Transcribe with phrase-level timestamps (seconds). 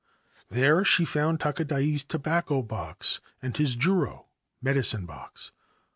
[0.49, 4.25] There she found Takadai's tobacco box and his juro
[4.59, 5.51] (medicine box).